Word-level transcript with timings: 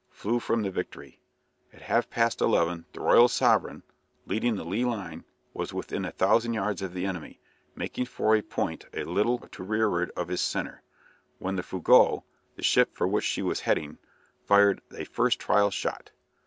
_"flew 0.15 0.39
from 0.39 0.63
the 0.63 0.71
"Victory." 0.71 1.19
At 1.71 1.83
half 1.83 2.09
past 2.09 2.41
eleven 2.41 2.85
the 2.91 3.01
"Royal 3.01 3.27
Sovereign," 3.27 3.83
leading 4.25 4.55
the 4.55 4.63
lee 4.65 4.83
line, 4.83 5.25
was 5.53 5.75
within 5.75 6.05
a 6.05 6.11
thousand 6.11 6.55
yards 6.55 6.81
of 6.81 6.95
the 6.95 7.05
enemy, 7.05 7.39
making 7.75 8.07
for 8.07 8.35
a 8.35 8.41
point 8.41 8.85
a 8.95 9.03
little 9.03 9.37
to 9.37 9.63
rearward 9.63 10.09
of 10.17 10.29
his 10.29 10.41
centre, 10.41 10.81
when 11.37 11.55
the 11.55 11.61
"Fougueux," 11.61 12.23
the 12.55 12.63
ship 12.63 12.97
for 12.97 13.07
which 13.07 13.25
she 13.25 13.43
was 13.43 13.59
heading, 13.59 13.99
fired 14.43 14.81
a 14.91 15.03
first 15.05 15.37
trial 15.37 15.69
shot. 15.69 16.09